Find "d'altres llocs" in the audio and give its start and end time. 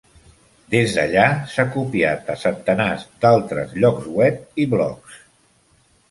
3.25-4.07